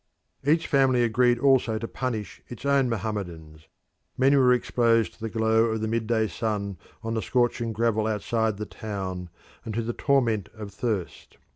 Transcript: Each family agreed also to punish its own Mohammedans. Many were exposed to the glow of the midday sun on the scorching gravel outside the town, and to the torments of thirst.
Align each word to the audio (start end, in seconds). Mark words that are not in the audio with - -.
Each 0.43 0.65
family 0.65 1.03
agreed 1.03 1.37
also 1.37 1.77
to 1.77 1.87
punish 1.87 2.41
its 2.47 2.65
own 2.65 2.89
Mohammedans. 2.89 3.67
Many 4.17 4.35
were 4.35 4.51
exposed 4.51 5.13
to 5.13 5.19
the 5.21 5.29
glow 5.29 5.65
of 5.65 5.81
the 5.81 5.87
midday 5.87 6.25
sun 6.27 6.79
on 7.03 7.13
the 7.13 7.21
scorching 7.21 7.71
gravel 7.71 8.07
outside 8.07 8.57
the 8.57 8.65
town, 8.65 9.29
and 9.63 9.75
to 9.75 9.83
the 9.83 9.93
torments 9.93 10.49
of 10.55 10.71
thirst. 10.71 11.37